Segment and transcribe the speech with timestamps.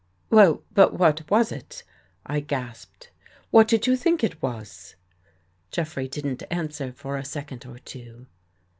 [0.31, 1.83] "Well, but what was it?"
[2.25, 3.11] I gasped.
[3.51, 4.95] "What did you think it was?"
[5.71, 8.25] Jeffrey didn't answer for a second or two.